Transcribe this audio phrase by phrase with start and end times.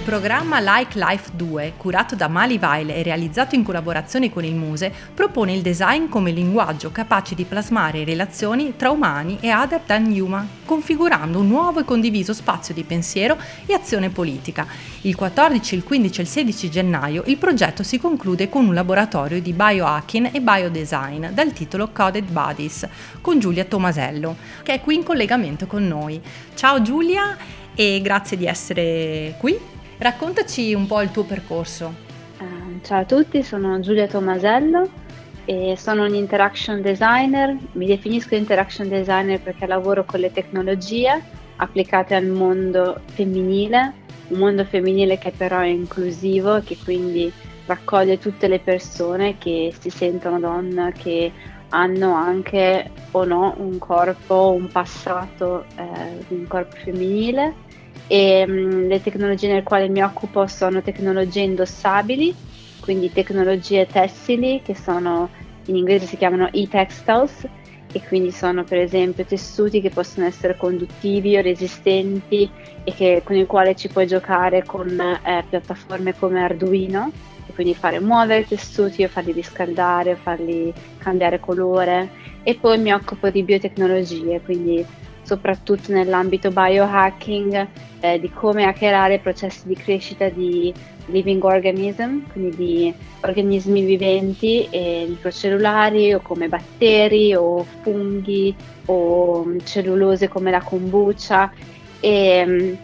[0.00, 4.54] Il programma Like Life 2, curato da Mali Weil e realizzato in collaborazione con il
[4.54, 10.06] Muse, propone il design come linguaggio capace di plasmare relazioni tra umani e other than
[10.06, 13.36] human, configurando un nuovo e condiviso spazio di pensiero
[13.66, 14.66] e azione politica.
[15.02, 19.38] Il 14, il 15 e il 16 gennaio il progetto si conclude con un laboratorio
[19.38, 22.88] di biohacking e biodesign dal titolo Coded Bodies
[23.20, 26.18] con Giulia Tomasello, che è qui in collegamento con noi.
[26.54, 27.36] Ciao Giulia
[27.74, 29.79] e grazie di essere qui.
[30.00, 31.92] Raccontaci un po' il tuo percorso.
[32.38, 34.88] Uh, ciao a tutti, sono Giulia Tomasello
[35.44, 37.54] e sono un interaction designer.
[37.72, 41.22] Mi definisco interaction designer perché lavoro con le tecnologie
[41.56, 43.92] applicate al mondo femminile,
[44.28, 47.30] un mondo femminile che però è inclusivo e che quindi
[47.66, 51.30] raccoglie tutte le persone che si sentono donna, che
[51.68, 57.68] hanno anche o no un corpo, un passato, eh, un corpo femminile
[58.10, 62.34] e mh, mm, le tecnologie nelle quali mi occupo sono tecnologie indossabili,
[62.80, 65.28] quindi tecnologie tessili che sono
[65.66, 67.46] in inglese si chiamano e-textiles
[67.92, 72.50] e quindi sono per esempio tessuti che possono essere conduttivi o resistenti
[72.82, 77.12] e che, con il quale ci puoi giocare con eh, piattaforme come Arduino
[77.46, 82.10] e quindi fare muovere i tessuti o farli riscaldare farli cambiare colore.
[82.42, 84.84] E poi mi occupo di biotecnologie quindi
[85.30, 87.68] soprattutto nell'ambito biohacking,
[88.00, 90.74] eh, di come hackerare processi di crescita di
[91.06, 98.52] living organism, quindi di organismi viventi eh, microcellulari o come batteri o funghi
[98.86, 101.52] o mm, cellulose come la kombucha.
[102.00, 102.74] E mm,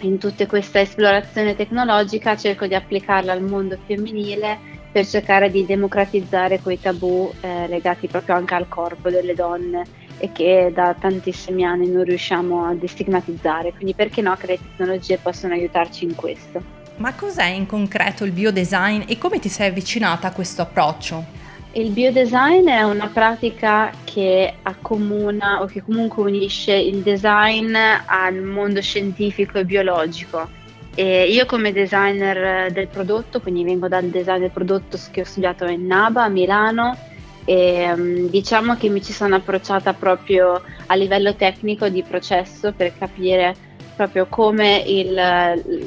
[0.00, 4.58] in tutta questa esplorazione tecnologica cerco di applicarla al mondo femminile
[4.90, 10.32] per cercare di democratizzare quei tabù eh, legati proprio anche al corpo delle donne e
[10.32, 15.54] che da tantissimi anni non riusciamo a destigmatizzare, quindi perché no che le tecnologie possono
[15.54, 16.62] aiutarci in questo.
[16.96, 21.42] Ma cos'è in concreto il biodesign e come ti sei avvicinata a questo approccio?
[21.72, 27.74] Il biodesign è una pratica che accomuna o che comunque unisce il design
[28.06, 30.48] al mondo scientifico e biologico.
[30.94, 35.64] E io come designer del prodotto, quindi vengo dal design del prodotto che ho studiato
[35.66, 36.96] in NABA a Milano,
[37.44, 42.96] e um, diciamo che mi ci sono approcciata proprio a livello tecnico di processo per
[42.96, 43.54] capire
[43.96, 45.12] proprio come il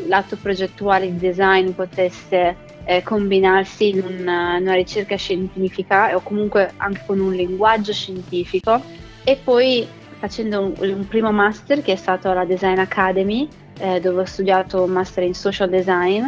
[0.08, 6.72] lato progettuale di design potesse eh, combinarsi in una, in una, ricerca scientifica o comunque
[6.78, 8.82] anche con un linguaggio scientifico.
[9.26, 9.86] E poi
[10.20, 13.48] facendo un, un primo master che è stato alla Design Academy
[13.80, 16.26] eh, dove ho studiato un master in social design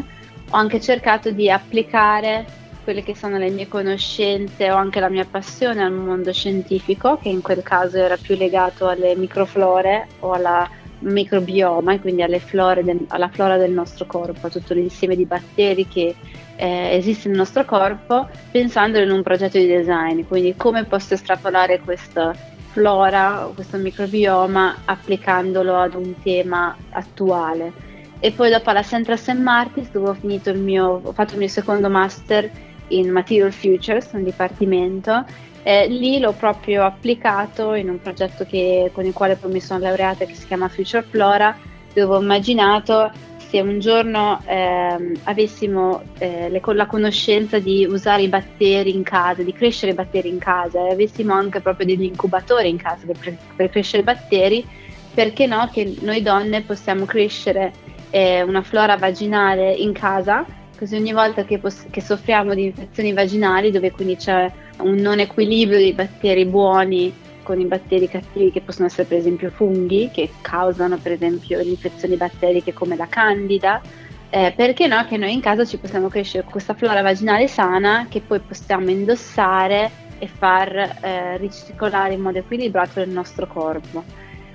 [0.52, 2.46] ho anche cercato di applicare
[2.90, 7.30] quelle che sono le mie conoscenze o anche la mia passione al mondo scientifico, che
[7.30, 10.68] in quel caso era più legato alle microflore o alla
[11.02, 16.16] microbioma e quindi del, alla flora del nostro corpo, a tutto l'insieme di batteri che
[16.56, 21.82] eh, esiste nel nostro corpo, pensando in un progetto di design, quindi come posso estrapolare
[21.82, 22.34] questa
[22.72, 27.72] flora, questo microbioma applicandolo ad un tema attuale.
[28.20, 29.38] E poi dopo alla Central St.
[29.38, 34.10] Martins, dove ho, finito il mio, ho fatto il mio secondo master in Material Futures,
[34.14, 35.26] un dipartimento.
[35.64, 39.80] Eh, lì l'ho proprio applicato in un progetto che, con il quale poi mi sono
[39.80, 41.56] laureata che si chiama Future Flora,
[41.94, 43.12] dove ho immaginato
[43.50, 49.42] se un giorno eh, avessimo eh, le, la conoscenza di usare i batteri in casa,
[49.42, 53.36] di crescere i batteri in casa e avessimo anche proprio degli incubatori in casa per,
[53.56, 54.66] per crescere i batteri,
[55.14, 57.74] perché no che noi donne possiamo crescere
[58.12, 60.46] eh, una flora vaginale in casa
[60.80, 65.20] così ogni volta che, poss- che, soffriamo di infezioni vaginali, dove quindi c'è un non
[65.20, 67.14] equilibrio dei batteri buoni
[67.44, 72.16] con i batteri cattivi, che possono essere per esempio funghi, che causano per esempio infezioni
[72.16, 73.82] batteriche come la candida,
[74.30, 78.22] eh, perché no che noi in casa ci possiamo crescere questa flora vaginale sana che
[78.22, 84.04] poi possiamo indossare e far eh, ricircolare in modo equilibrato nel nostro corpo.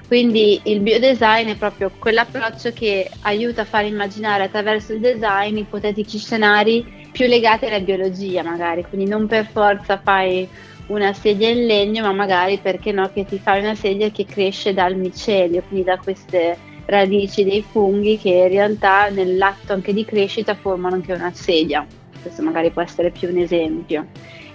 [0.06, 6.18] Quindi il biodesign è proprio quell'approccio che aiuta a far immaginare attraverso il design ipotetici
[6.18, 10.48] scenari più legati alla biologia magari, quindi non per forza fai
[10.88, 14.74] una sedia in legno, ma magari perché no che ti fai una sedia che cresce
[14.74, 20.54] dal micelio, quindi da queste radici dei funghi che in realtà nell'atto anche di crescita
[20.54, 21.86] formano anche una sedia.
[22.20, 24.08] Questo magari può essere più un esempio.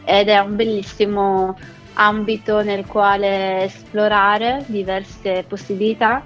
[0.04, 1.57] Ed è un bellissimo
[1.94, 6.24] ambito nel quale esplorare diverse possibilità.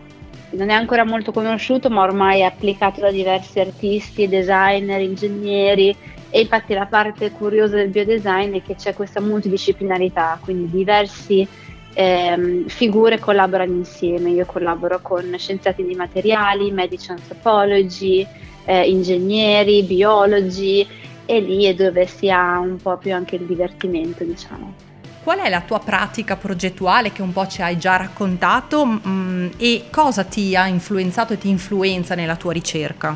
[0.52, 5.96] Non è ancora molto conosciuto, ma ormai è applicato da diversi artisti, designer, ingegneri
[6.30, 11.48] e infatti la parte curiosa del biodesign è che c'è questa multidisciplinarità, quindi diverse
[11.94, 14.32] eh, figure collaborano insieme.
[14.32, 18.26] Io collaboro con scienziati di materiali, medici anthropologi,
[18.66, 20.88] eh, ingegneri, biologi
[21.26, 24.93] e lì è dove si ha un po' più anche il divertimento, diciamo.
[25.24, 29.48] Qual è la tua pratica progettuale che un po' ci hai già raccontato mh, mm,
[29.58, 33.16] e cosa ti ha influenzato e ti influenza nella tua ricerca?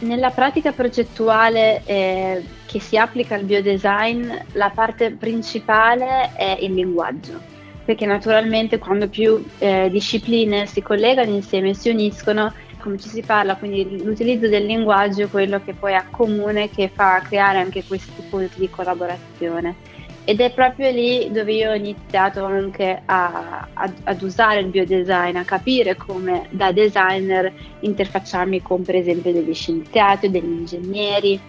[0.00, 7.40] Nella pratica progettuale eh, che si applica al biodesign, la parte principale è il linguaggio,
[7.82, 13.56] perché naturalmente quando più eh, discipline si collegano insieme si uniscono, come ci si parla,
[13.56, 18.60] quindi l'utilizzo del linguaggio è quello che poi accomune, che fa creare anche questi punti
[18.60, 19.96] di collaborazione.
[20.28, 25.36] Ed è proprio lì dove io ho iniziato anche a, a, ad usare il biodesign,
[25.36, 31.40] a capire come da designer interfacciarmi con per esempio degli scienziati, degli ingegneri.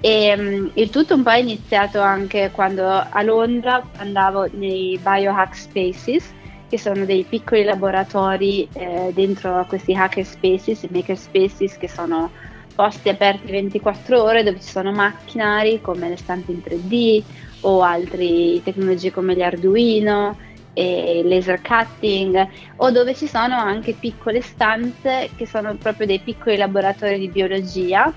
[0.00, 5.56] E um, il tutto un po' è iniziato anche quando a Londra andavo nei biohack
[5.56, 6.32] spaces,
[6.68, 12.30] che sono dei piccoli laboratori eh, dentro a questi hacker spaces, maker spaces che sono
[12.76, 18.60] posti aperti 24 ore dove ci sono macchinari come le stampe in 3D o altre
[18.62, 20.36] tecnologie come gli Arduino
[20.72, 26.56] e laser cutting o dove ci sono anche piccole stanze che sono proprio dei piccoli
[26.56, 28.12] laboratori di biologia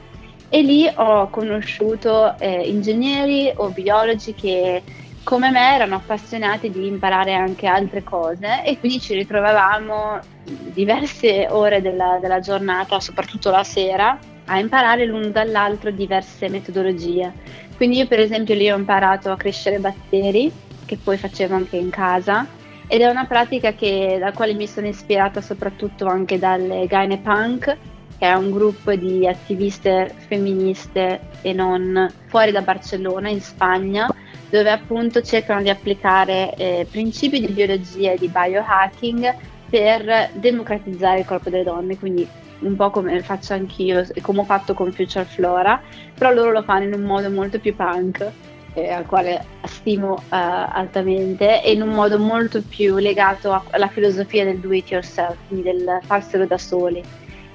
[0.49, 4.83] e lì ho conosciuto eh, ingegneri o biologi che
[5.23, 11.81] come me erano appassionati di imparare anche altre cose e quindi ci ritrovavamo diverse ore
[11.81, 17.31] della, della giornata, soprattutto la sera, a imparare l'uno dall'altro diverse metodologie.
[17.75, 20.51] Quindi io per esempio lì ho imparato a crescere batteri,
[20.85, 22.45] che poi facevo anche in casa,
[22.87, 27.77] ed è una pratica che, da quale mi sono ispirata soprattutto anche dalle Gaine Punk,
[28.17, 34.07] che è un gruppo di attiviste femministe e non fuori da Barcellona, in Spagna,
[34.49, 39.35] dove appunto cercano di applicare eh, principi di biologia e di biohacking
[39.69, 42.27] per democratizzare il corpo delle donne, quindi
[42.63, 45.81] un po' come faccio anch'io e come ho fatto con Future Flora,
[46.13, 48.31] però loro lo fanno in un modo molto più punk,
[48.73, 53.87] eh, al quale stimo uh, altamente, e in un modo molto più legato a, alla
[53.87, 57.03] filosofia del do it yourself, quindi del farselo da soli.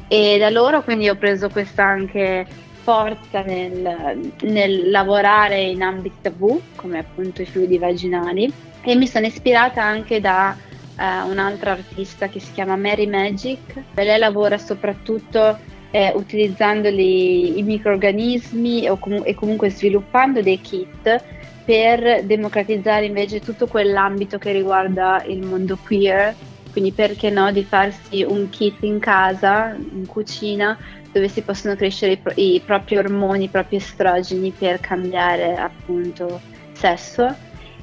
[0.07, 2.47] E da loro quindi ho preso questa anche
[2.83, 8.51] forza nel, nel lavorare in ambiti tabù, come appunto i fluidi vaginali,
[8.83, 10.57] e mi sono ispirata anche da
[10.99, 13.83] uh, un'altra artista che si chiama Mary Magic.
[13.95, 15.59] Lei lavora soprattutto
[15.91, 21.25] eh, utilizzando i microorganismi com- e comunque sviluppando dei kit
[21.65, 26.35] per democratizzare invece tutto quell'ambito che riguarda il mondo queer.
[26.71, 30.79] Quindi perché no di farsi un kit in casa, in cucina,
[31.13, 36.41] dove si possono crescere i, pro- i propri ormoni, i propri estrogeni per cambiare appunto
[36.73, 37.35] sesso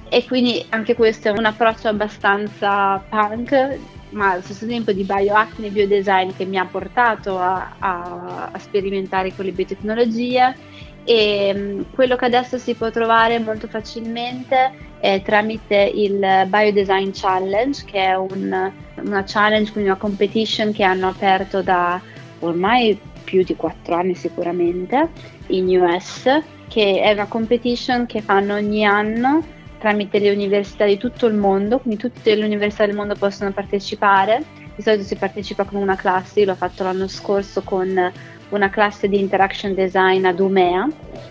[0.09, 3.79] e quindi anche questo è un approccio abbastanza punk
[4.15, 8.59] ma allo stesso tempo di bioacne e biodesign che mi ha portato a, a, a
[8.59, 10.55] sperimentare con le biotecnologie.
[11.03, 16.17] E mm, quello che adesso si può trovare molto facilmente è tramite il
[16.47, 22.01] Biodesign Challenge che è un, una challenge, quindi una competition che hanno aperto da
[22.39, 25.09] ormai più di quattro anni sicuramente
[25.47, 29.43] in US che è una competition che fanno ogni anno
[29.85, 34.43] tramite le università di tutto il mondo, quindi tutte le università del mondo possono partecipare.
[34.75, 38.11] Di solito si partecipa con una classe, io l'ho fatto l'anno scorso con
[38.49, 40.87] una classe di interaction design ad Umea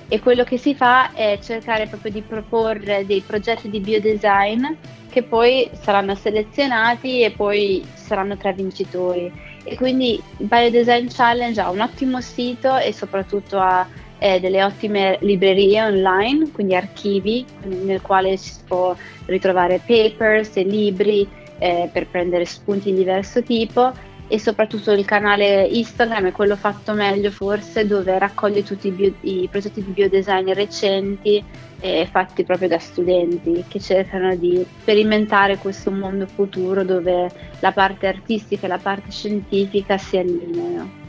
[0.07, 4.67] e quello che si fa è cercare proprio di proporre dei progetti di biodesign
[5.11, 9.33] che poi saranno selezionati e poi saranno tre vincitori.
[9.65, 13.85] E quindi il Biodesign Challenge ha un ottimo sito e soprattutto ha
[14.25, 21.29] eh, delle ottime librerie online, quindi archivi nel quale si può ritrovare papers e libri
[21.59, 23.93] eh, per prendere spunti di diverso tipo
[24.27, 29.13] e soprattutto il canale Instagram è quello fatto meglio forse dove raccoglie tutti i, bio,
[29.21, 31.45] i progetti di biodesign recenti
[31.81, 38.07] eh, fatti proprio da studenti che cercano di sperimentare questo mondo futuro dove la parte
[38.07, 41.04] artistica e la parte scientifica si allineano.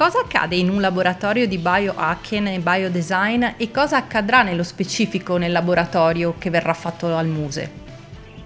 [0.00, 5.52] Cosa accade in un laboratorio di biohacking e biodesign e cosa accadrà nello specifico nel
[5.52, 7.70] laboratorio che verrà fatto al Muse?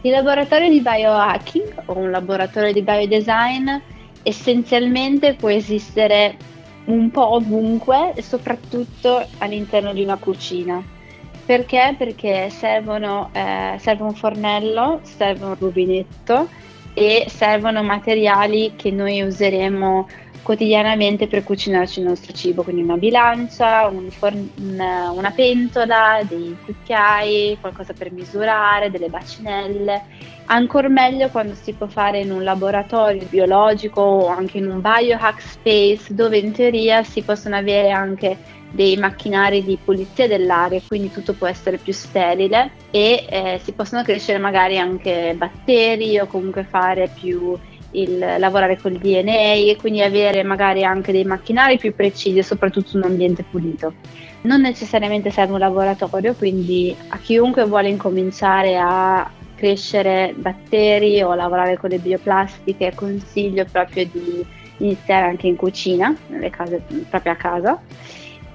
[0.01, 3.71] Il laboratorio di biohacking o un laboratorio di biodesign
[4.25, 6.37] essenzialmente può esistere
[6.87, 10.83] un po' ovunque e soprattutto all'interno di una cucina.
[11.47, 11.95] Perché?
[11.97, 16.49] Perché servono, eh, serve un fornello, serve un rubinetto
[16.95, 20.09] e servono materiali che noi useremo
[20.45, 26.55] quotidianamente per cucinarci il nostro cibo, quindi una bilancia, un forn- una, una pentola, dei
[26.65, 30.03] cucchiai, qualcosa per misurare, delle bacinelle.
[30.47, 35.41] Ancora meglio quando si può fare in un laboratorio biologico o anche in un biohack
[35.41, 38.37] space dove in teoria si possono avere anche
[38.71, 44.03] dei macchinari di pulizia dell'aria, quindi tutto può essere più sterile e eh, si possono
[44.03, 47.57] crescere magari anche batteri o comunque fare più
[47.95, 52.97] il lavorare col DNA e quindi avere magari anche dei macchinari più precisi e soprattutto
[52.97, 53.95] un ambiente pulito.
[54.43, 61.79] Non necessariamente serve un laboratorio, quindi a chiunque vuole incominciare a crescere batteri o lavorare
[61.79, 64.45] con le bioplastiche consiglio proprio di
[64.79, 67.81] iniziare anche in cucina, nelle case proprio a casa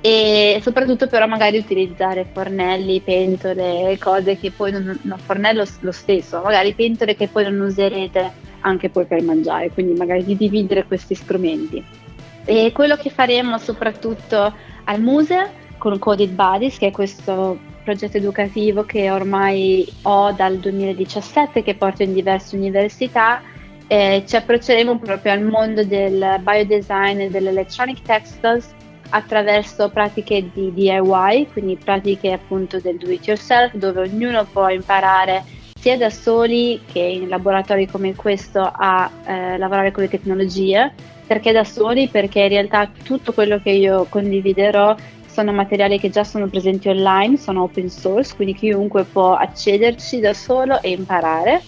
[0.01, 6.41] e soprattutto però magari utilizzare fornelli, pentole, cose che poi non, no, fornello lo stesso,
[6.41, 11.15] magari pentole che poi non userete anche poi per mangiare, quindi magari di dividere questi
[11.15, 11.83] strumenti.
[12.45, 14.53] E quello che faremo soprattutto
[14.85, 21.63] al Muse con Coded Buddies, che è questo progetto educativo che ormai ho dal 2017,
[21.63, 23.41] che porto in diverse università,
[23.87, 28.75] eh, ci approcceremo proprio al mondo del biodesign e dell'electronic textiles
[29.09, 35.43] attraverso pratiche di DIY, quindi pratiche appunto del do it yourself, dove ognuno può imparare
[35.79, 40.93] sia da soli che in laboratori come questo a eh, lavorare con le tecnologie.
[41.25, 42.07] Perché da soli?
[42.07, 44.95] Perché in realtà tutto quello che io condividerò
[45.27, 50.33] sono materiali che già sono presenti online, sono open source, quindi chiunque può accederci da
[50.33, 51.61] solo e imparare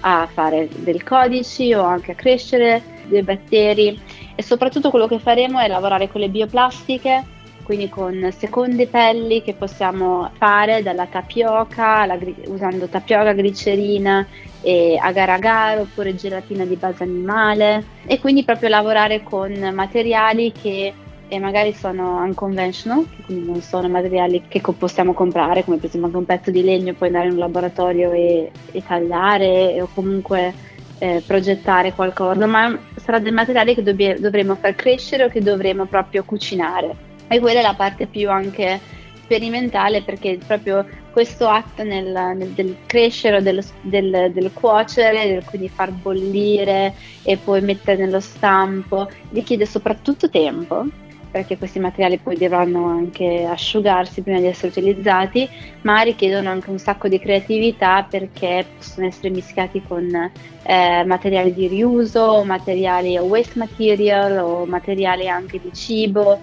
[0.00, 3.98] a fare del codici o anche a crescere dei batteri
[4.34, 7.24] e soprattutto quello che faremo è lavorare con le bioplastiche
[7.66, 12.06] quindi con seconde pelli che possiamo fare dalla tapioca,
[12.46, 14.24] usando tapioca, glicerina
[14.62, 20.94] e agar agar oppure gelatina di base animale e quindi proprio lavorare con materiali che
[21.28, 26.18] e magari sono unconventional, quindi non sono materiali che possiamo comprare, come per esempio anche
[26.18, 30.54] un pezzo di legno puoi andare in un laboratorio e, e tagliare o comunque
[30.98, 35.86] eh, progettare qualcosa, ma sarà del materiale che dobbie, dovremo far crescere o che dovremo
[35.86, 37.05] proprio cucinare.
[37.28, 38.80] E quella è la parte più anche
[39.26, 45.90] sperimentale perché proprio questo atto nel, nel, del crescere, del, del, del cuocere, quindi far
[45.90, 50.84] bollire e poi mettere nello stampo, richiede soprattutto tempo
[51.28, 55.46] perché questi materiali poi dovranno anche asciugarsi prima di essere utilizzati,
[55.82, 60.30] ma richiedono anche un sacco di creatività perché possono essere mischiati con
[60.62, 66.40] eh, materiali di riuso, materiali waste material o materiali anche di cibo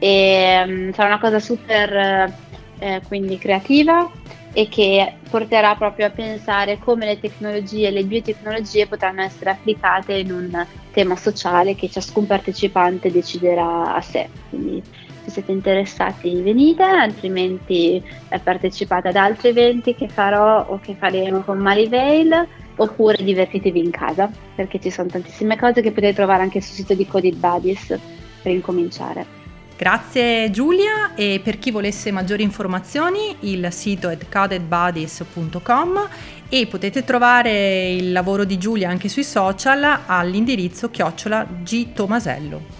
[0.00, 2.32] e um, sarà una cosa super
[2.78, 4.10] eh, quindi creativa
[4.52, 10.32] e che porterà proprio a pensare come le tecnologie, le biotecnologie potranno essere applicate in
[10.32, 14.28] un tema sociale che ciascun partecipante deciderà a sé.
[14.48, 14.82] Quindi
[15.24, 21.42] se siete interessati venite, altrimenti eh, partecipate ad altri eventi che farò o che faremo
[21.42, 26.62] con Marivale oppure divertitevi in casa perché ci sono tantissime cose che potete trovare anche
[26.62, 27.98] sul sito di Coded Buddies
[28.42, 29.39] per incominciare.
[29.80, 36.08] Grazie Giulia e per chi volesse maggiori informazioni il sito è codedbodies.com
[36.50, 41.94] e potete trovare il lavoro di Giulia anche sui social all'indirizzo chiocciola G.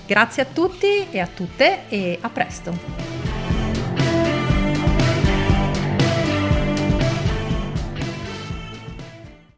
[0.07, 3.20] Grazie a tutti e a tutte e a presto!